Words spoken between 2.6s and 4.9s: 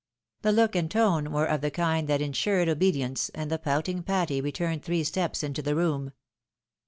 obedience, and the pouting Patty returned